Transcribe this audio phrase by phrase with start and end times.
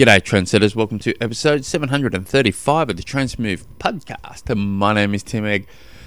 [0.00, 0.74] G'day, trendsetters.
[0.74, 4.56] Welcome to episode 735 of the Transmove podcast.
[4.56, 5.66] My name is Tim Egg.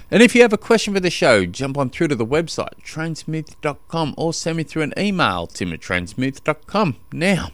[0.10, 2.82] And if you have a question for the show, jump on through to the website,
[2.82, 6.96] transmove.com, or send me through an email, tim at transmove.com.
[7.12, 7.52] Now,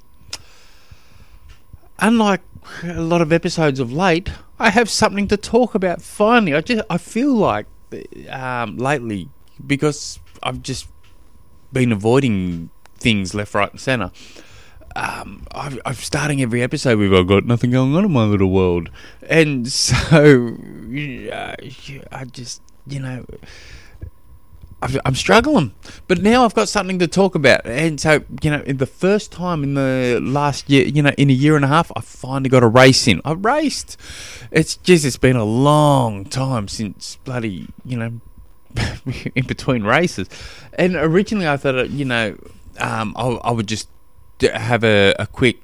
[1.99, 2.40] unlike
[2.83, 6.56] a lot of episodes of late, I have something to talk about finally.
[6.56, 7.65] I just I feel like
[8.29, 9.28] um, lately,
[9.67, 10.87] because I've just
[11.74, 14.12] been avoiding things left, right, and centre
[14.96, 18.50] um, i am starting every episode with I've got nothing going on in my little
[18.52, 18.90] world,
[19.27, 19.98] and so
[21.31, 21.55] uh,
[22.12, 23.26] I just you know.
[24.81, 25.73] I'm struggling,
[26.08, 29.30] but now I've got something to talk about, and so you know, in the first
[29.30, 32.50] time in the last year, you know, in a year and a half, I finally
[32.50, 33.20] got a race in.
[33.26, 33.98] I raced.
[34.52, 38.22] It's just it's been a long time since bloody you know,
[39.36, 40.30] in between races,
[40.76, 42.38] and originally I thought you know,
[42.80, 43.90] um, I, I would just
[44.42, 45.62] have a, a quick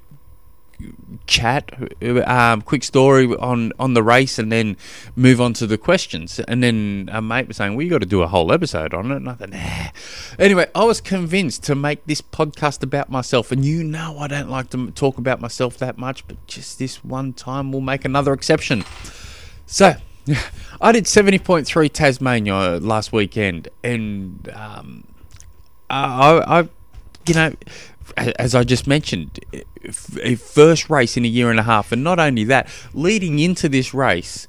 [1.26, 1.72] chat,
[2.26, 4.76] um, quick story on, on the race, and then
[5.14, 6.38] move on to the questions.
[6.40, 9.16] And then a mate was saying, "Well, got to do a whole episode on it."
[9.16, 9.88] And I thought, nah.
[10.38, 14.50] Anyway, I was convinced to make this podcast about myself, and you know I don't
[14.50, 18.32] like to talk about myself that much, but just this one time we'll make another
[18.32, 18.84] exception.
[19.66, 19.94] So.
[20.80, 25.04] I did 70.3 Tasmania last weekend, and um,
[25.88, 26.68] I, I,
[27.28, 27.54] you know,
[28.16, 29.40] as I just mentioned,
[30.22, 31.92] a first race in a year and a half.
[31.92, 34.46] And not only that, leading into this race,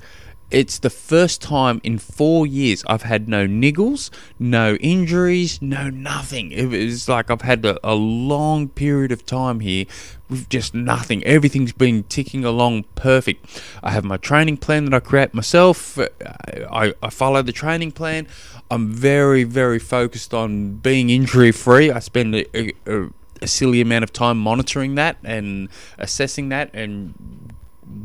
[0.49, 6.51] it's the first time in four years I've had no niggles, no injuries, no nothing.
[6.51, 9.85] It was like I've had a, a long period of time here
[10.29, 11.21] with just nothing.
[11.25, 13.61] Everything's been ticking along perfect.
[13.83, 15.99] I have my training plan that I create myself.
[15.99, 18.27] I, I follow the training plan.
[18.71, 21.91] I'm very, very focused on being injury free.
[21.91, 23.09] I spend a, a, a
[23.45, 27.53] silly amount of time monitoring that and assessing that and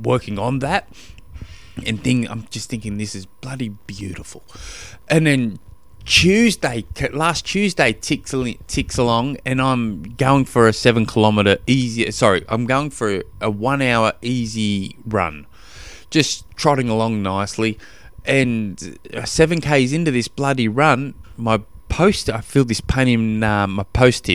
[0.03, 0.89] working on that
[1.87, 4.43] and think I'm just thinking this is bloody beautiful.
[5.09, 5.59] And then
[6.05, 8.35] Tuesday, last Tuesday ticks
[8.67, 12.11] ticks along, and I'm going for a seven kilometer easy.
[12.11, 15.47] Sorry, I'm going for a one hour easy run,
[16.11, 17.79] just trotting along nicely.
[18.25, 21.63] And uh, seven k's into this bloody run, my
[21.93, 22.31] post.
[22.31, 24.35] I feel this pain in uh, my post uh,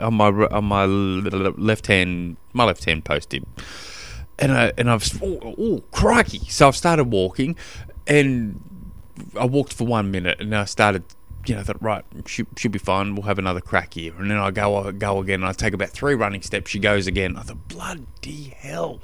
[0.00, 3.34] on my on my left hand, my left hand post
[4.38, 6.38] and I and I've oh, oh crikey!
[6.48, 7.56] So I've started walking,
[8.06, 8.60] and
[9.38, 11.04] I walked for one minute, and I started.
[11.46, 13.14] You know, that right should, should be fine.
[13.14, 15.44] We'll have another crack here, and then I go go again.
[15.44, 16.70] I take about three running steps.
[16.70, 17.36] She goes again.
[17.36, 19.00] I thought, bloody hell!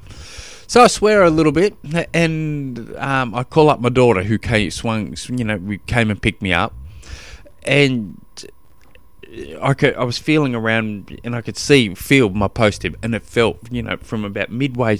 [0.66, 1.74] So I swear a little bit,
[2.12, 5.16] and um, I call up my daughter who came swung.
[5.28, 6.74] You know, came and picked me up,
[7.64, 8.20] and
[9.60, 13.14] I could I was feeling around and I could see feel my post tib and
[13.14, 14.98] it felt you know from about midway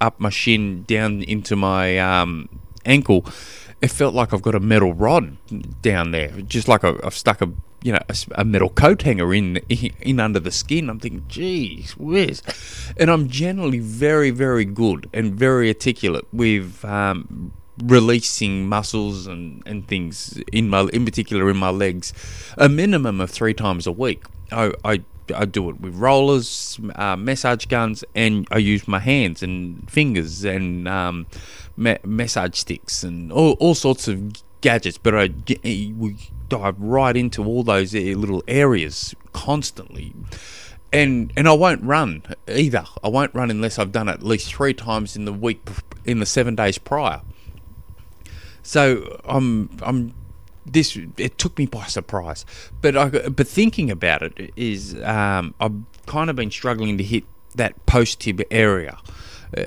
[0.00, 2.48] up my shin down into my um,
[2.84, 3.26] ankle
[3.80, 5.36] it felt like I've got a metal rod
[5.82, 7.52] down there just like I, have stuck a
[7.82, 9.56] you know a, a, metal coat hanger in
[10.00, 10.88] in under the skin.
[10.88, 12.42] I'm thinking geez whiz.
[12.96, 19.88] And I'm generally very very good and very articulate with um, releasing muscles and, and
[19.88, 22.12] things in my in particular in my legs
[22.58, 25.02] a minimum of three times a week I, I,
[25.34, 30.44] I do it with rollers uh, massage guns and I use my hands and fingers
[30.44, 31.26] and um,
[31.76, 35.30] ma- massage sticks and all, all sorts of gadgets but I
[35.64, 36.16] we
[36.50, 40.12] dive right into all those little areas constantly
[40.92, 42.84] and and I won't run either.
[43.02, 45.66] I won't run unless I've done it at least three times in the week
[46.04, 47.22] in the seven days prior.
[48.62, 50.14] So I'm I'm
[50.64, 52.44] this it took me by surprise.
[52.80, 55.74] But I but thinking about it is um, I've
[56.06, 57.24] kind of been struggling to hit
[57.54, 58.98] that post tib area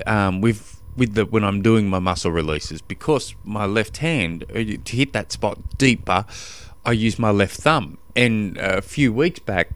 [0.06, 4.54] um, with with the when I'm doing my muscle releases because my left hand uh,
[4.54, 6.24] to hit that spot deeper,
[6.84, 7.98] I use my left thumb.
[8.14, 9.70] And a few weeks back,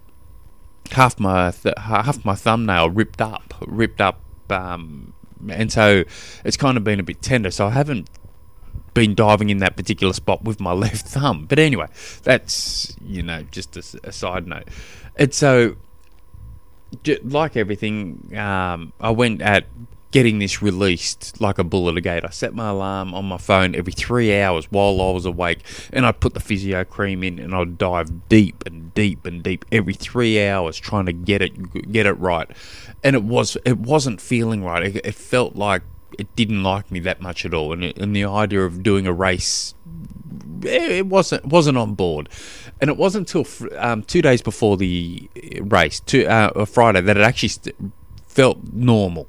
[0.93, 4.21] half my th- half my thumbnail ripped up, ripped up.
[4.49, 5.13] Um,
[5.49, 6.05] and so
[6.45, 7.51] it's kind of been a bit tender.
[7.51, 8.09] So I haven't
[8.95, 11.47] been diving in that particular spot with my left thumb.
[11.47, 11.89] But anyway,
[12.23, 14.69] that's you know just a, a side note.
[15.17, 15.77] And so,
[17.23, 19.67] like everything, um, I went at
[20.11, 22.25] getting this released like a bullet a gate.
[22.25, 25.61] I set my alarm on my phone every three hours while I was awake,
[25.93, 29.65] and I'd put the physio cream in, and I'd dive deep and deep and deep
[29.71, 32.51] every three hours trying to get it get it right.
[33.03, 34.83] And it was it wasn't feeling right.
[34.83, 35.83] It, it felt like
[36.19, 39.07] it didn't like me that much at all, and, it, and the idea of doing
[39.07, 39.75] a race,
[40.63, 42.29] it wasn't wasn't on board,
[42.81, 45.29] and it wasn't until um, two days before the
[45.61, 47.93] race, two uh, Friday, that it actually st-
[48.27, 49.29] felt normal.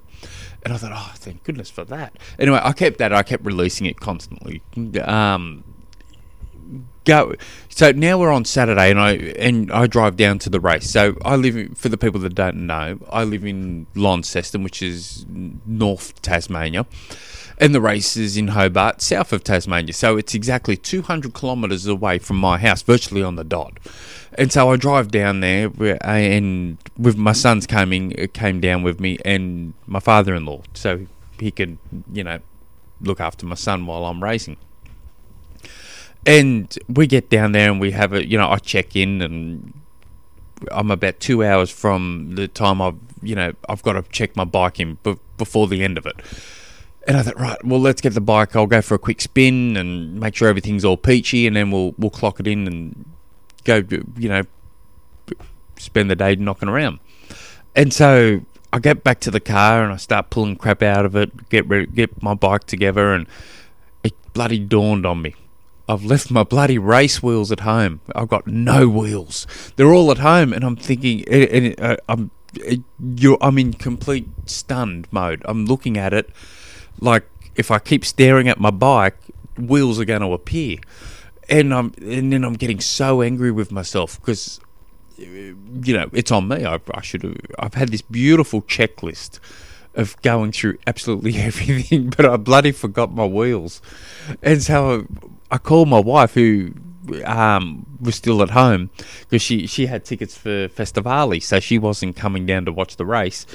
[0.63, 2.18] And I thought, oh, thank goodness for that.
[2.38, 3.12] Anyway, I kept that.
[3.12, 4.62] I kept releasing it constantly.
[5.01, 5.63] Um,
[7.06, 7.33] go.
[7.69, 10.89] So now we're on Saturday, and I and I drive down to the race.
[10.89, 13.00] So I live for the people that don't know.
[13.09, 16.86] I live in Launceston, which is North Tasmania,
[17.57, 19.94] and the race is in Hobart, south of Tasmania.
[19.94, 23.80] So it's exactly 200 kilometres away from my house, virtually on the dot.
[24.38, 28.81] And so I drive down there, uh, and with my son's coming, uh, came down
[28.83, 31.06] with me, and my father-in-law, so
[31.39, 31.80] he can,
[32.12, 32.39] you know,
[33.01, 34.57] look after my son while I'm racing.
[36.25, 39.73] And we get down there and we have a, you know, I check in and
[40.71, 44.44] I'm about two hours from the time I've, you know, I've got to check my
[44.44, 44.97] bike in
[45.38, 46.15] before the end of it.
[47.07, 48.56] And I thought, right, well, let's get the bike.
[48.56, 51.95] I'll go for a quick spin and make sure everything's all peachy, and then we'll
[51.97, 53.06] we'll clock it in and
[53.63, 53.83] go,
[54.18, 54.44] you know,
[55.77, 57.00] spend the day knocking around.
[57.75, 58.41] And so
[58.71, 61.68] I get back to the car and I start pulling crap out of it, get
[61.68, 63.25] ready, get my bike together, and
[64.03, 65.33] it bloody dawned on me.
[65.91, 67.99] I've left my bloody race wheels at home.
[68.15, 69.45] I've got no wheels.
[69.75, 72.31] They're all at home, and I'm thinking, and uh, I'm,
[73.41, 75.41] I'm in complete stunned mode.
[75.43, 76.29] I'm looking at it
[77.01, 77.25] like
[77.57, 79.17] if I keep staring at my bike,
[79.57, 80.77] wheels are going to appear,
[81.49, 84.61] and I'm, and then I'm getting so angry with myself because,
[85.17, 86.63] you know, it's on me.
[86.65, 87.35] I, I should have.
[87.59, 89.39] I've had this beautiful checklist
[89.94, 93.81] of going through absolutely everything, but I bloody forgot my wheels,
[94.41, 95.05] and so
[95.51, 96.74] I called my wife who
[97.25, 98.89] um, was still at home
[99.21, 103.06] because she, she had tickets for Festivale, so she wasn't coming down to watch the
[103.06, 103.45] race.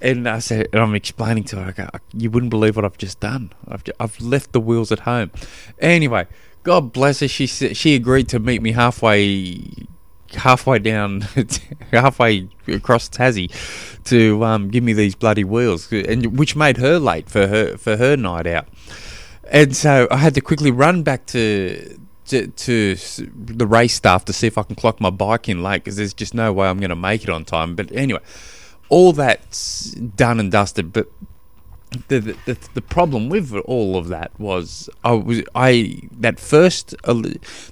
[0.00, 3.20] And I said, and I'm explaining to her, go, you wouldn't believe what I've just
[3.20, 3.52] done.
[3.66, 5.30] I've, just, I've left the wheels at home.
[5.78, 6.26] Anyway,
[6.64, 7.28] God bless her.
[7.28, 9.62] She she agreed to meet me halfway
[10.34, 11.20] halfway down,
[11.92, 13.50] halfway across Tassie,
[14.04, 17.96] to um, give me these bloody wheels, and which made her late for her for
[17.96, 18.66] her night out
[19.50, 24.32] and so I had to quickly run back to, to to, the race staff to
[24.32, 26.78] see if I can clock my bike in late because there's just no way I'm
[26.78, 27.74] going to make it on time.
[27.76, 28.20] But anyway,
[28.88, 30.92] all that's done and dusted.
[30.92, 31.08] But
[32.08, 37.14] the, the the problem with all of that was I was I that first uh,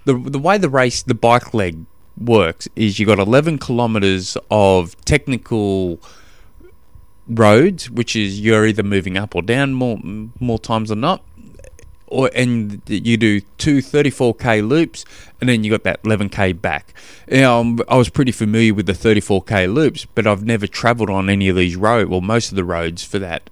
[0.04, 1.84] the the way the race the bike leg
[2.18, 6.00] works is you got 11 kilometers of technical
[7.26, 9.98] roads which is you're either moving up or down more
[10.38, 11.24] more times than not
[12.06, 15.04] or and you do two 34k loops
[15.40, 16.94] and then you got that 11k back.
[17.28, 21.28] Now, um, I was pretty familiar with the 34k loops, but I've never travelled on
[21.28, 23.50] any of these roads, well, most of the roads for that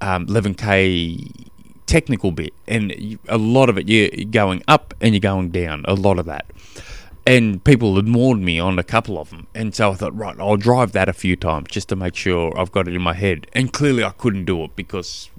[0.00, 1.48] um, 11k
[1.86, 5.84] technical bit, and a lot of it you're going up and you're going down.
[5.86, 6.46] A lot of that.
[7.24, 10.34] And people had warned me on a couple of them, and so I thought, right,
[10.40, 13.14] I'll drive that a few times just to make sure I've got it in my
[13.14, 13.46] head.
[13.52, 15.30] And clearly, I couldn't do it because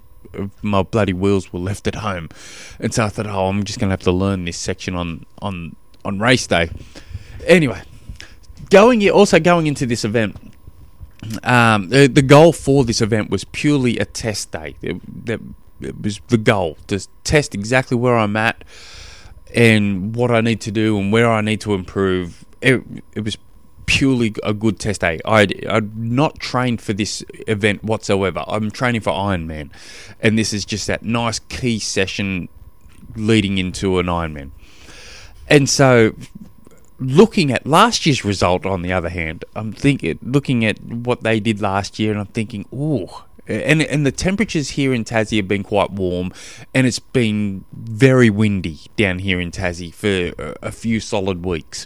[0.62, 2.30] my bloody wheels were left at home,
[2.80, 5.76] and so I thought, oh, I'm just gonna have to learn this section on on
[6.06, 6.70] on race day.
[7.46, 7.82] Anyway,
[8.70, 10.36] going also going into this event.
[11.44, 14.76] Um, the, the goal for this event was purely a test day.
[14.82, 15.40] It, that
[15.80, 18.64] it was the goal to test exactly where I'm at
[19.54, 22.46] and what I need to do and where I need to improve.
[22.62, 22.84] It,
[23.14, 23.38] it was
[23.86, 25.20] purely a good test day.
[25.26, 28.44] I'd, I'd not trained for this event whatsoever.
[28.48, 29.72] I'm training for Ironman,
[30.20, 32.50] and this is just that nice key session
[33.16, 34.52] leading into an Ironman.
[35.48, 36.16] And so,
[37.00, 41.40] looking at last year's result, on the other hand, I'm thinking, looking at what they
[41.40, 43.08] did last year, and I'm thinking, ooh.
[43.46, 46.32] And and the temperatures here in Tassie have been quite warm,
[46.74, 51.86] and it's been very windy down here in Tassie for a few solid weeks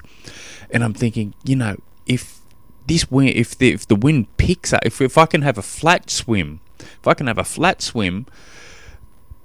[0.70, 1.78] and I'm thinking, you know,
[2.08, 2.40] if
[2.88, 5.62] this wind, if the if the wind picks up, if if I can have a
[5.62, 8.26] flat swim, if I can have a flat swim,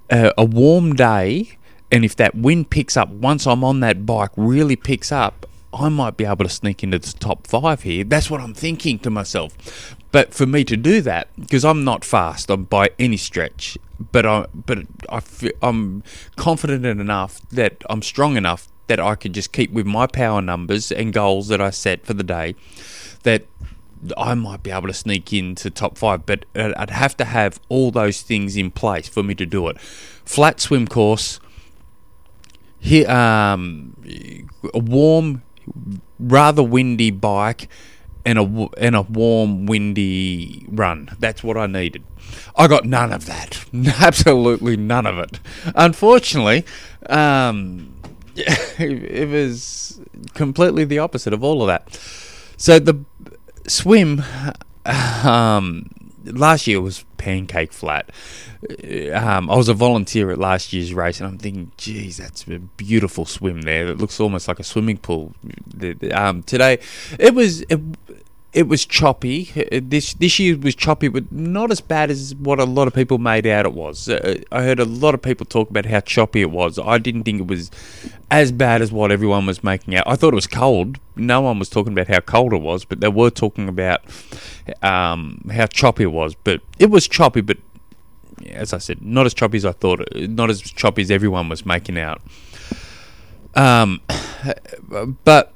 [0.09, 1.57] uh, a warm day,
[1.91, 5.89] and if that wind picks up once I'm on that bike, really picks up, I
[5.89, 8.03] might be able to sneak into the top five here.
[8.03, 9.95] That's what I'm thinking to myself.
[10.11, 13.77] But for me to do that, because I'm not fast I'm by any stretch,
[14.11, 14.79] but I but
[15.09, 15.21] I
[15.61, 16.03] I'm
[16.35, 20.91] confident enough that I'm strong enough that I could just keep with my power numbers
[20.91, 22.55] and goals that I set for the day,
[23.23, 23.45] that
[24.17, 26.25] I might be able to sneak into top five.
[26.25, 29.79] But I'd have to have all those things in place for me to do it.
[29.79, 31.39] Flat swim course,
[32.79, 33.95] here, um,
[34.73, 35.41] a warm,
[36.19, 37.69] rather windy bike,
[38.25, 41.09] and a and a warm, windy run.
[41.19, 42.03] That's what I needed.
[42.55, 43.65] I got none of that.
[43.99, 45.39] Absolutely none of it.
[45.75, 46.65] Unfortunately,
[47.07, 47.93] um,
[48.35, 50.01] it was
[50.33, 51.99] completely the opposite of all of that.
[52.57, 53.03] So the
[53.67, 54.23] swim,
[55.23, 55.89] um,
[56.25, 58.09] last year was pancake flat.
[59.13, 62.59] Um, I was a volunteer at last year's race, and I'm thinking, geez, that's a
[62.59, 63.87] beautiful swim there.
[63.87, 65.33] It looks almost like a swimming pool.
[66.11, 66.79] Um, today,
[67.19, 67.61] it was.
[67.63, 67.79] It,
[68.53, 69.45] it was choppy.
[69.71, 73.17] This this year was choppy, but not as bad as what a lot of people
[73.17, 74.07] made out it was.
[74.07, 76.77] Uh, I heard a lot of people talk about how choppy it was.
[76.77, 77.71] I didn't think it was
[78.29, 80.03] as bad as what everyone was making out.
[80.05, 80.99] I thought it was cold.
[81.15, 84.01] No one was talking about how cold it was, but they were talking about
[84.83, 86.35] um, how choppy it was.
[86.35, 87.57] But it was choppy, but
[88.51, 90.07] as I said, not as choppy as I thought.
[90.15, 92.21] Not as choppy as everyone was making out.
[93.55, 94.01] Um,
[95.23, 95.52] but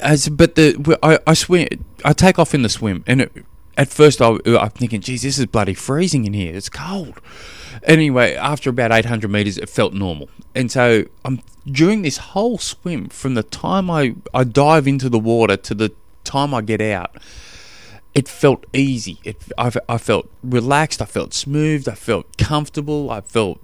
[0.00, 3.32] as, but the I, I swim, I take off in the swim, and it,
[3.76, 6.54] at first I, I'm thinking, geez, this is bloody freezing in here.
[6.54, 7.20] It's cold.
[7.84, 13.08] Anyway, after about 800 meters, it felt normal, and so I'm during this whole swim,
[13.08, 15.92] from the time I I dive into the water to the
[16.24, 17.16] time I get out,
[18.14, 19.18] it felt easy.
[19.24, 21.00] It I, I felt relaxed.
[21.00, 21.88] I felt smooth.
[21.88, 23.10] I felt comfortable.
[23.10, 23.60] I felt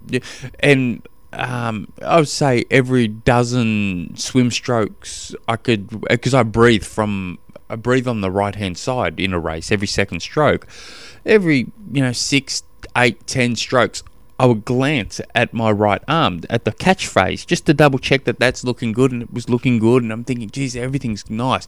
[0.61, 1.07] and
[1.37, 7.39] um, I would say every dozen swim strokes I could because I breathe from
[7.69, 10.67] I breathe on the right hand side in a race every second stroke.
[11.25, 12.63] Every you know six,
[12.97, 14.03] eight, ten strokes,
[14.39, 18.25] I would glance at my right arm at the catch phase just to double check
[18.25, 20.03] that that's looking good and it was looking good.
[20.03, 21.67] And I'm thinking, geez, everything's nice.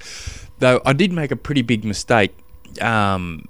[0.59, 2.35] Though I did make a pretty big mistake.
[2.81, 3.47] Um,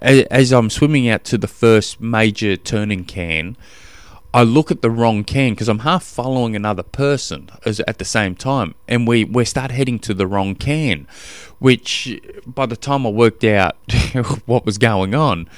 [0.00, 3.56] as I'm swimming out to the first major turning can,
[4.34, 8.04] I look at the wrong can because I'm half following another person as, at the
[8.04, 11.06] same time, and we we start heading to the wrong can,
[11.60, 13.76] which by the time I worked out
[14.46, 15.48] what was going on,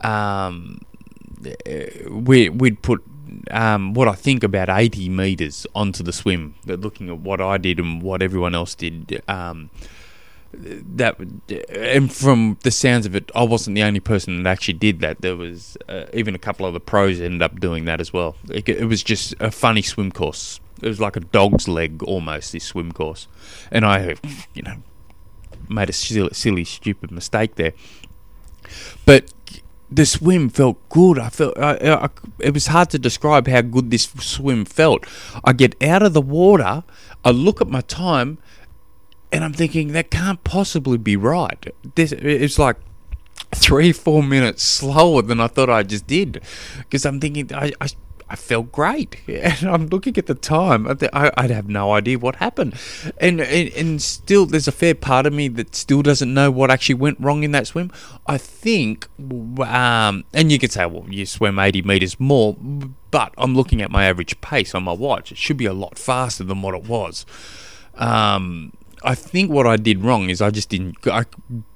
[0.00, 0.80] um,
[2.08, 3.04] we we'd put
[3.50, 6.54] um, what I think about 80 meters onto the swim.
[6.64, 9.22] Looking at what I did and what everyone else did.
[9.28, 9.68] Um,
[10.52, 11.16] that
[11.70, 15.20] and from the sounds of it, I wasn't the only person that actually did that.
[15.20, 18.36] There was uh, even a couple of the pros ended up doing that as well.
[18.50, 20.60] It, it, was just a funny swim course.
[20.82, 22.52] It was like a dog's leg almost.
[22.52, 23.28] This swim course,
[23.70, 24.16] and I,
[24.54, 24.76] you know,
[25.68, 27.72] made a silly, silly stupid mistake there.
[29.06, 29.32] But
[29.90, 31.18] the swim felt good.
[31.18, 32.08] I felt I, I,
[32.40, 35.06] it was hard to describe how good this swim felt.
[35.44, 36.84] I get out of the water.
[37.24, 38.38] I look at my time
[39.32, 41.66] and I'm thinking that can't possibly be right.
[41.94, 42.76] This it's like
[43.54, 46.42] three four minutes slower than I thought I just did
[46.78, 47.88] because I'm thinking I, I
[48.32, 50.86] I felt great, and I'm looking at the time.
[51.12, 52.74] I, would have no idea what happened,
[53.20, 56.70] and, and, and still, there's a fair part of me that still doesn't know what
[56.70, 57.92] actually went wrong in that swim.
[58.26, 59.06] I think,
[59.60, 62.56] um, and you could say, well, you swim 80 meters more,
[63.10, 65.30] but I'm looking at my average pace on my watch.
[65.30, 67.26] It should be a lot faster than what it was.
[67.96, 68.72] Um,
[69.04, 70.96] I think what I did wrong is I just didn't.
[71.06, 71.24] I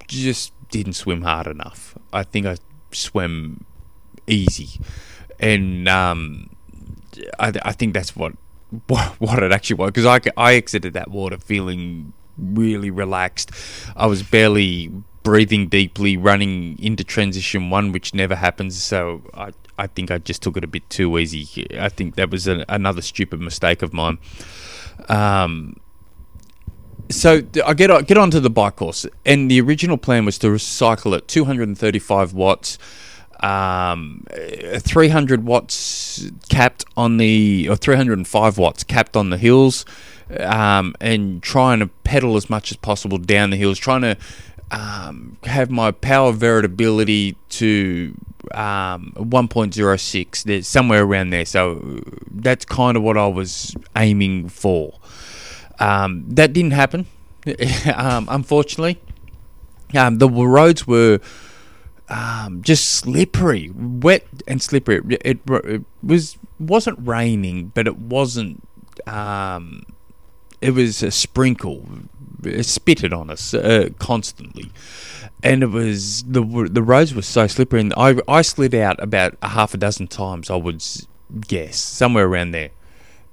[0.07, 1.97] just didn't swim hard enough.
[2.13, 2.57] I think I
[2.93, 3.65] swam
[4.27, 4.81] easy,
[5.39, 6.51] and um,
[7.39, 8.33] I, I think that's what
[9.19, 13.51] what, it actually was because I, I exited that water feeling really relaxed.
[13.97, 14.91] I was barely
[15.23, 18.83] breathing deeply, running into transition one, which never happens.
[18.83, 21.67] So I I think I just took it a bit too easy.
[21.79, 24.19] I think that was a, another stupid mistake of mine.
[25.09, 25.77] Um,
[27.11, 30.49] so I get on, get onto the bike course, and the original plan was to
[30.49, 32.79] recycle it 235 watts,
[33.41, 34.25] um,
[34.79, 39.85] 300 watts capped on the or 305 watts capped on the hills,
[40.41, 44.17] um, and trying to pedal as much as possible down the hills, trying to
[44.71, 48.15] um, have my power variability to
[48.53, 50.45] um, 1.06.
[50.45, 51.45] There's somewhere around there.
[51.45, 54.95] So that's kind of what I was aiming for.
[55.79, 57.07] Um, that didn't happen,
[57.95, 59.01] um, unfortunately.
[59.95, 61.21] Um, the roads were
[62.09, 65.03] um, just slippery, wet and slippery.
[65.11, 68.67] It, it, it, was wasn't raining, but it wasn't.
[69.07, 69.85] Um,
[70.61, 71.85] it was a sprinkle.
[72.45, 74.71] It spitted on us uh, constantly,
[75.43, 77.81] and it was the the roads were so slippery.
[77.81, 80.51] And I I slid out about a half a dozen times.
[80.51, 80.83] I would
[81.47, 82.71] guess somewhere around there.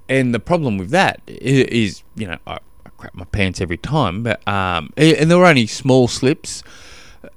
[0.08, 4.22] And the problem with that is, you know, I, I crap my pants every time,
[4.22, 6.62] but um, and there were only small slips.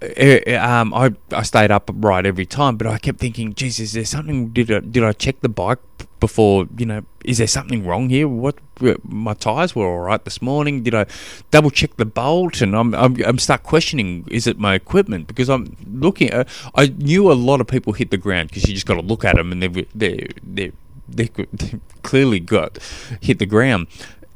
[0.01, 3.93] Uh, uh, um, I I stayed upright every time, but I kept thinking, "Geez, is
[3.93, 4.49] there something?
[4.49, 5.79] Did I did I check the bike
[6.19, 6.67] before?
[6.77, 8.27] You know, is there something wrong here?
[8.27, 8.57] What
[9.03, 10.83] my tires were all right this morning?
[10.83, 11.05] Did I
[11.51, 12.61] double check the bolt?
[12.61, 15.25] And I'm I'm, I'm start questioning, is it my equipment?
[15.27, 16.33] Because I'm looking.
[16.33, 16.43] Uh,
[16.75, 19.23] I knew a lot of people hit the ground because you just got to look
[19.23, 20.73] at them and they're they're, they
[21.07, 22.77] they, they clearly got
[23.21, 23.87] hit the ground,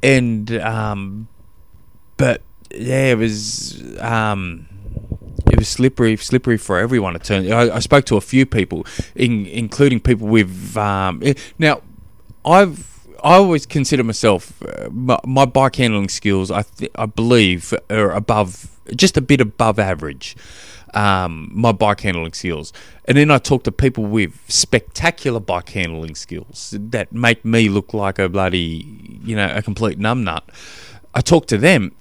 [0.02, 1.28] and um,
[2.16, 4.66] but yeah, it was um,
[5.50, 7.16] it was slippery, slippery for everyone.
[7.16, 7.52] It turned.
[7.52, 10.76] I, I spoke to a few people, in, including people with.
[10.76, 11.82] Um, eh, now,
[12.44, 16.50] I've I always consider myself uh, my, my, bike handling skills.
[16.50, 20.36] I th- I believe are above, just a bit above average.
[20.94, 22.72] Um, my bike handling skills,
[23.06, 27.94] and then I talk to people with spectacular bike handling skills that make me look
[27.94, 30.42] like a bloody, you know, a complete numbnut.
[31.14, 31.92] I talk to them,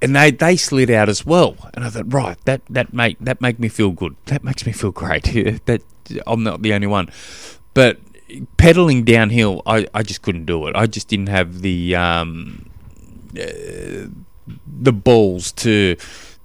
[0.00, 1.56] and they, they slid out as well.
[1.74, 4.14] And I thought, right, that that make that make me feel good.
[4.26, 5.24] That makes me feel great.
[5.66, 5.82] that
[6.26, 7.10] I'm not the only one.
[7.74, 7.98] But
[8.56, 10.76] pedaling downhill, I, I just couldn't do it.
[10.76, 12.68] I just didn't have the um,
[13.38, 14.08] uh,
[14.66, 15.96] the balls to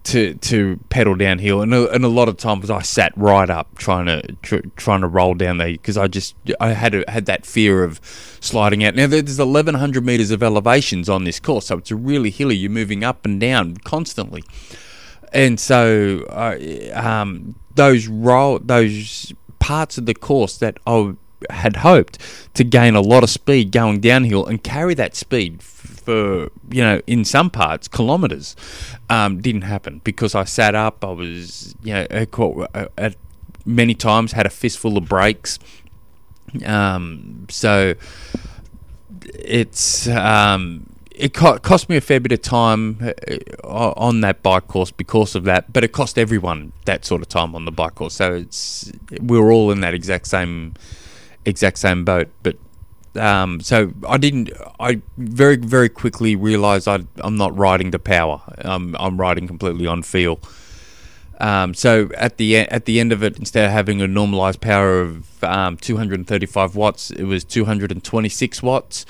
[0.08, 3.78] to to pedal downhill, and a, and a lot of times I sat right up
[3.78, 7.26] trying to tr- trying to roll down there because I just I had a, had
[7.26, 8.00] that fear of
[8.40, 8.96] sliding out.
[8.96, 12.56] Now there's 1100 meters of elevations on this course, so it's really hilly.
[12.56, 14.46] You're moving up and down constantly,
[15.34, 16.26] and so
[16.94, 21.16] um, those roll those parts of the course that I
[21.50, 22.18] had hoped
[22.54, 25.62] to gain a lot of speed going downhill and carry that speed
[26.08, 28.56] for you know in some parts kilometers
[29.10, 33.16] um, didn't happen because I sat up I was you know at
[33.66, 35.60] many times had a fistful of brakes
[36.66, 37.96] um, so
[39.36, 43.12] it's um, it cost me a fair bit of time
[43.66, 47.28] uh, on that bike course because of that, but it cost everyone that sort of
[47.28, 48.14] time on the bike course.
[48.14, 50.76] So it's we were all in that exact same
[51.44, 52.30] exact same boat.
[52.44, 52.56] But
[53.18, 54.52] um, so I didn't.
[54.80, 58.42] I very very quickly realised I I'm not riding to power.
[58.60, 60.40] I'm I'm riding completely on feel.
[61.40, 65.02] Um, so at the at the end of it, instead of having a normalized power
[65.02, 69.06] of um, 235 watts, it was 226 watts,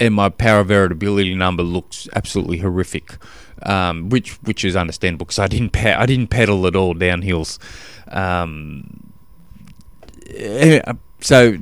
[0.00, 3.16] and my power variability number looks absolutely horrific,
[3.62, 7.60] um, which which is understandable because I didn't I didn't pedal at all down hills.
[8.08, 9.12] Um,
[10.34, 10.80] eh,
[11.20, 11.58] so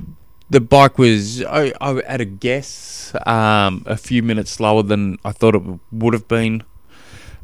[0.49, 5.33] the bike was, I, I at a guess, um, a few minutes slower than I
[5.33, 6.63] thought it would have been,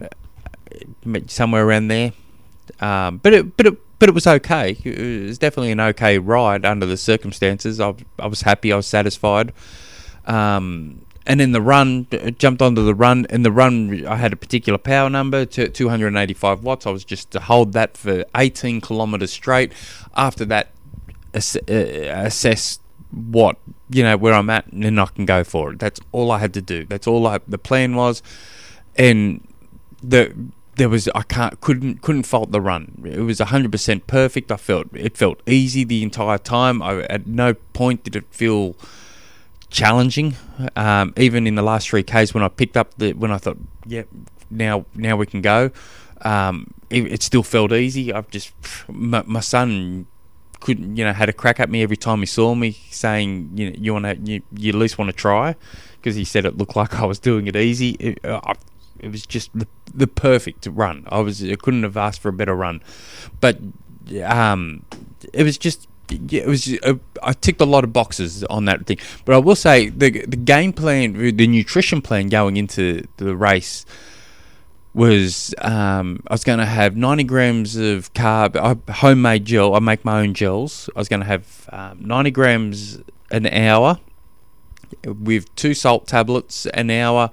[0.00, 2.12] uh, somewhere around there.
[2.80, 4.76] Um, but it, but it, but it was okay.
[4.84, 7.80] It was definitely an okay ride under the circumstances.
[7.80, 8.72] I, I was happy.
[8.72, 9.52] I was satisfied.
[10.26, 13.26] Um, and in the run, jumped onto the run.
[13.30, 16.84] In the run, I had a particular power number, to 285 watts.
[16.86, 19.72] I was just to hold that for 18 kilometers straight.
[20.16, 20.72] After that,
[21.32, 22.80] ass- uh, assess
[23.12, 23.58] what
[23.90, 25.78] you know where I'm at, and then I can go for it.
[25.78, 26.84] That's all I had to do.
[26.84, 28.22] That's all I the plan was,
[28.96, 29.46] and
[30.02, 30.34] the
[30.76, 33.02] there was I can't couldn't couldn't fault the run.
[33.04, 34.50] It was hundred percent perfect.
[34.50, 36.82] I felt it felt easy the entire time.
[36.82, 38.76] I at no point did it feel
[39.68, 40.36] challenging.
[40.76, 43.58] Um, even in the last three Ks when I picked up the when I thought,
[43.86, 44.04] yeah,
[44.50, 45.70] now now we can go.
[46.22, 48.12] Um, it, it, still felt easy.
[48.12, 48.52] I've just
[48.88, 50.06] my, my son
[50.62, 53.70] couldn't you know had a crack at me every time he saw me, saying you
[53.70, 55.54] know you want to you, you at least want to try
[55.96, 57.90] because he said it looked like I was doing it easy.
[57.98, 58.54] It, uh,
[58.98, 61.04] it was just the the perfect run.
[61.08, 62.80] I was I couldn't have asked for a better run,
[63.40, 63.58] but
[64.24, 64.84] um,
[65.32, 68.98] it was just it was uh, I ticked a lot of boxes on that thing.
[69.24, 73.84] But I will say the the game plan, the nutrition plan going into the race
[74.94, 79.74] was um, I was going to have 90 grams of carb, homemade gel.
[79.74, 80.90] I make my own gels.
[80.94, 83.00] I was going to have um, 90 grams
[83.30, 83.98] an hour
[85.06, 87.30] with two salt tablets an hour.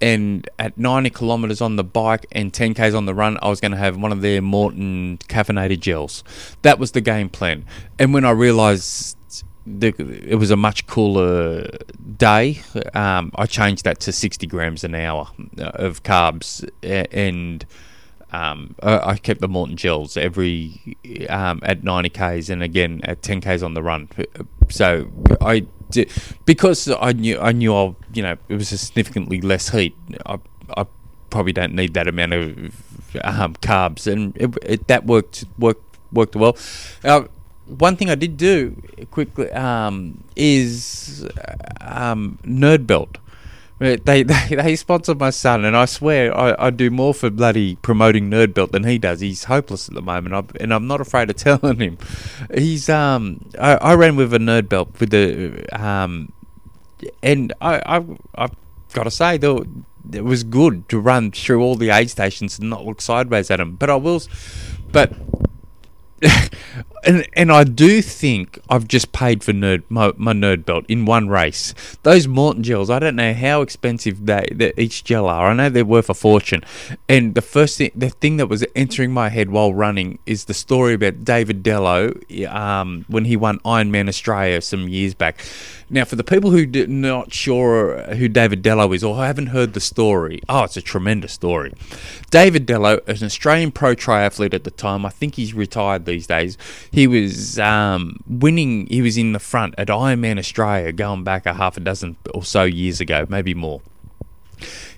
[0.00, 3.60] And at 90 kilometers on the bike and 10 k's on the run, I was
[3.60, 6.22] going to have one of their Maurten caffeinated gels.
[6.62, 7.64] That was the game plan.
[7.98, 9.16] And when I realized
[9.66, 9.94] the,
[10.28, 11.68] it was a much cooler
[12.16, 12.62] day.
[12.94, 17.64] Um, I changed that to 60 grams an hour uh, of carbs, and
[18.32, 20.96] um, I kept the Maurten gels every
[21.28, 24.08] um, at 90 k's and again at 10 k's on the run.
[24.70, 26.10] So I did,
[26.44, 29.96] because I knew I knew I you know it was a significantly less heat.
[30.26, 30.38] I,
[30.76, 30.86] I
[31.30, 32.56] probably don't need that amount of
[33.22, 36.56] um, carbs, and it, it, that worked worked worked well.
[37.04, 37.24] Uh,
[37.66, 41.26] one thing I did do quickly um, is
[41.80, 43.18] um, Nerd Belt.
[43.78, 44.76] They, they they
[45.18, 48.84] my son, and I swear I, I do more for bloody promoting Nerd Belt than
[48.84, 49.20] he does.
[49.20, 51.98] He's hopeless at the moment, I, and I'm not afraid of telling him.
[52.54, 56.32] He's um I, I ran with a Nerd Belt with the um,
[57.22, 58.04] and I I
[58.36, 58.56] I've
[58.92, 59.66] got to say though
[60.12, 63.56] it was good to run through all the aid stations and not look sideways at
[63.56, 63.76] them.
[63.76, 64.22] But I will,
[64.92, 65.12] but
[67.04, 71.04] and and I do think I've just paid for nerd my, my nerd belt in
[71.04, 71.74] one race.
[72.02, 75.48] Those Maurten gels, I don't know how expensive they, they each gel are.
[75.48, 76.62] I know they're worth a fortune.
[77.08, 80.54] And the first thing, the thing that was entering my head while running is the
[80.54, 85.40] story about David Dellow um, when he won Ironman Australia some years back.
[85.90, 89.74] Now, for the people who are not sure who David Dellow is or haven't heard
[89.74, 91.74] the story, oh, it's a tremendous story.
[92.30, 95.04] David Dellow is an Australian pro triathlete at the time.
[95.04, 96.56] I think he's retired these days.
[96.90, 101.54] He was um, winning, he was in the front at Ironman Australia going back a
[101.54, 103.80] half a dozen or so years ago, maybe more.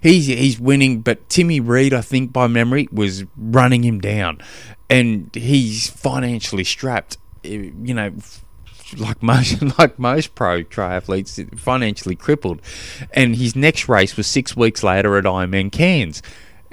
[0.02, 4.42] He's, he's winning, but Timmy Reed, I think by memory, was running him down.
[4.90, 8.12] And he's financially strapped, you know,
[8.96, 12.60] like most like most pro triathletes, financially crippled.
[13.12, 16.22] And his next race was six weeks later at Ironman Cairns.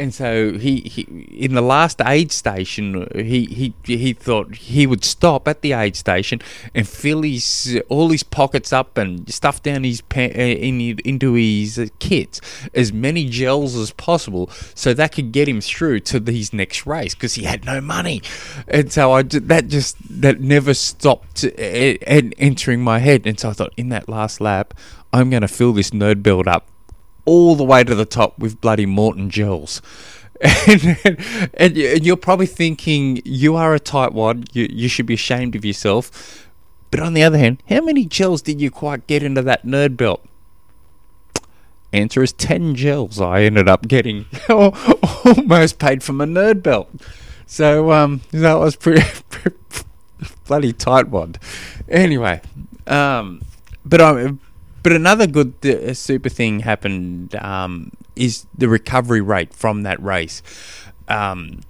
[0.04, 5.06] And so he, he, in the last aid station, he, he he thought he would
[5.06, 6.42] stop at the aid station
[6.76, 11.36] and fill his all his pockets up and stuff down his pa- uh, in, into
[11.36, 12.42] his kits
[12.74, 17.16] as many gels as possible, so that could get him through to his next race
[17.16, 18.22] because he had no money.
[18.68, 23.26] And so I that just that never stopped uh, entering my head.
[23.26, 24.74] And so I thought, in that last lap,
[25.13, 26.68] I'm going to fill this nerd belt up
[27.26, 29.82] all the way to the top with bloody Maurten gels.
[30.68, 30.98] And,
[31.54, 34.54] and, and, you're probably thinking you are a tightwad.
[34.54, 36.50] You, you should be ashamed of yourself.
[36.92, 39.96] But on the other hand, how many gels did you quite get into that nerd
[39.96, 40.26] belt?
[41.94, 44.26] Answer is 10 gels I ended up getting.
[44.50, 46.90] Almost paid for my nerd belt.
[47.46, 49.58] So um, that was pretty, pretty
[50.48, 51.38] bloody tightwad.
[51.88, 52.42] Anyway,
[52.88, 53.44] um,
[53.86, 54.40] but I'm
[54.84, 60.43] but another good uh, super thing happened um, is the recovery rate from that race.
[61.08, 61.62] Um,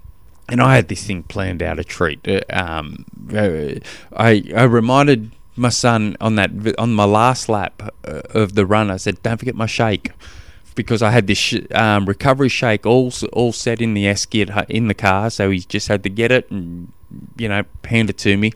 [0.49, 2.28] and I had this thing planned out a treat.
[2.28, 3.80] Uh, um, uh,
[4.15, 8.91] I I reminded my son on that on my last lap of the run.
[8.91, 10.12] I said, "Don't forget my shake."
[10.76, 14.88] Because I had this sh- um, recovery shake all all set in the esky in
[14.88, 16.91] the car, so he just had to get it and
[17.38, 18.54] you know hand it to me.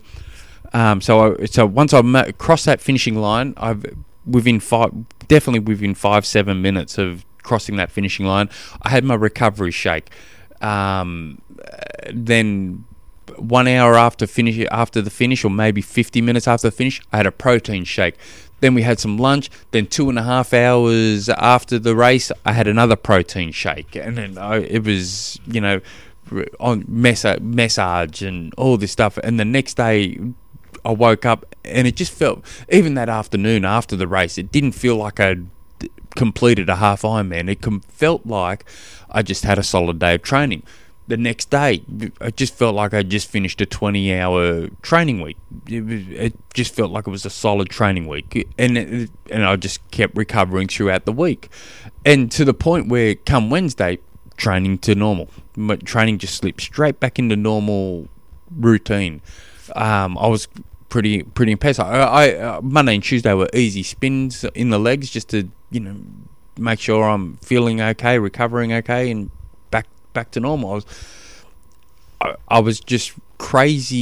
[0.72, 3.86] Um, so I, so once I crossed that finishing line, I've
[4.28, 4.92] within five,
[5.28, 8.48] definitely within five seven minutes of crossing that finishing line,
[8.82, 10.10] I had my recovery shake.
[10.60, 11.40] Um,
[12.12, 12.84] then
[13.36, 17.18] one hour after finish after the finish, or maybe fifty minutes after the finish, I
[17.18, 18.16] had a protein shake.
[18.60, 19.50] Then we had some lunch.
[19.70, 24.16] Then two and a half hours after the race, I had another protein shake, and
[24.16, 25.80] then I, it was you know
[26.60, 29.18] on massage and all this stuff.
[29.18, 30.18] And the next day,
[30.88, 34.72] I woke up and it just felt, even that afternoon after the race, it didn't
[34.72, 35.46] feel like I'd
[36.16, 37.50] completed a half Ironman.
[37.50, 38.64] It com- felt like
[39.10, 40.62] I just had a solid day of training.
[41.06, 41.82] The next day,
[42.20, 45.36] it just felt like I just finished a 20 hour training week.
[45.66, 48.48] It, was, it, just felt like it was a solid training week.
[48.58, 51.50] And, it, and I just kept recovering throughout the week.
[52.04, 53.98] And to the point where, come Wednesday,
[54.38, 55.28] training to normal.
[55.54, 58.08] My Training just slipped straight back into normal
[58.50, 59.20] routine.
[59.74, 60.48] Um, I was
[60.88, 61.80] pretty pretty impressed.
[61.80, 65.80] I, I uh, Monday and Tuesday were easy spins in the legs just to you
[65.80, 65.96] know
[66.58, 69.30] make sure I'm feeling okay, recovering okay, and
[69.70, 70.70] back back to normal.
[70.70, 70.86] I was
[72.20, 73.96] I, I was just crazy,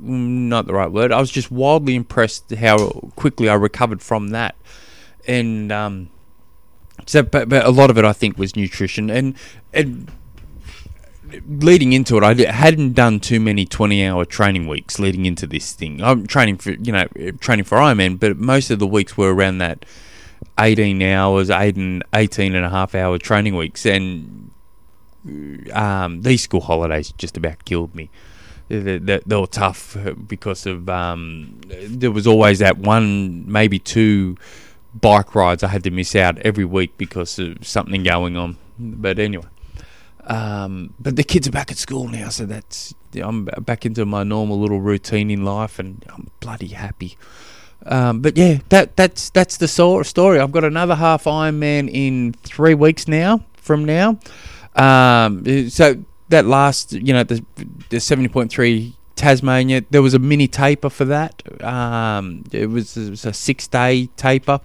[0.00, 1.12] not the right word.
[1.12, 4.56] I was just wildly impressed how quickly I recovered from that,
[5.26, 6.10] and um,
[7.06, 9.34] so but, but a lot of it I think was nutrition and
[9.72, 10.10] and
[11.46, 15.72] leading into it, I hadn't done too many 20 hour training weeks leading into this
[15.72, 16.02] thing.
[16.02, 17.06] I'm training for, you know,
[17.40, 19.84] training for Ironman, but most of the weeks were around that
[20.58, 23.86] 18 hours, 18, 18 and a half hour training weeks.
[23.86, 24.50] And
[25.72, 28.10] um, these school holidays just about killed me.
[28.68, 34.36] They, they, they were tough because of, um, there was always that one, maybe two
[34.94, 38.56] bike rides I had to miss out every week because of something going on.
[38.78, 39.46] But anyway.
[40.26, 44.22] Um, but the kids are back at school now, so that's I'm back into my
[44.22, 47.16] normal little routine in life, and I'm bloody happy.
[47.86, 50.38] Um, but yeah, that that's that's the story.
[50.38, 54.18] I've got another half Ironman in three weeks now from now.
[54.76, 57.44] Um, so that last, you know, the
[57.88, 61.42] the seventy point three Tasmania, there was a mini taper for that.
[61.62, 64.60] Um, it was, it was a six day taper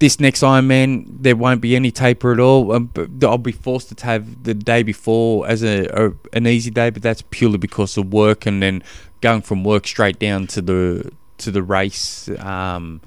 [0.00, 2.72] this next Ironman, there won't be any taper at all.
[2.72, 2.90] Um,
[3.22, 7.02] I'll be forced to have the day before as a, a, an easy day, but
[7.02, 8.82] that's purely because of work and then
[9.20, 12.28] going from work straight down to the to the race.
[12.38, 13.00] Um,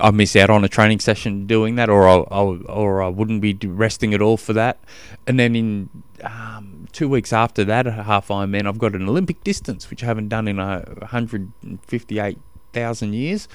[0.00, 3.54] I miss out on a training session doing that, or I, or I wouldn't be
[3.64, 4.78] resting at all for that.
[5.26, 5.88] And then in
[6.22, 10.06] um, two weeks after that a half Ironman, I've got an Olympic distance, which I
[10.06, 13.48] haven't done in a 158,000 years.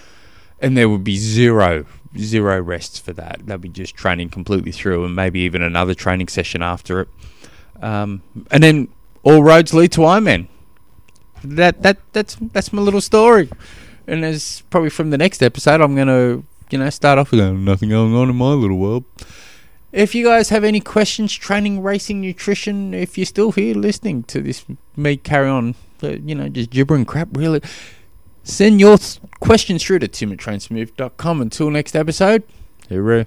[0.62, 1.86] And there would be zero,
[2.18, 3.42] zero rests for that.
[3.46, 7.10] They'll be just training completely through and maybe even another training session after it.
[7.82, 8.22] Um,
[8.52, 8.90] and then
[9.24, 10.48] all roads lead to Ironman.
[11.44, 13.50] That that that's that's my little story.
[14.08, 17.54] And as probably from the next episode, I'm gonna you know start off with oh,
[17.54, 19.06] nothing going on in my little world.
[19.92, 24.42] If you guys have any questions, training, racing, nutrition, if you're still here listening to
[24.42, 24.64] this,
[24.96, 27.62] me carry on, uh, you know, just gibbering crap, really,
[28.44, 28.98] send your
[29.40, 30.32] questions through to tim.
[31.42, 32.44] Until next episode,
[32.90, 33.26] hooroo.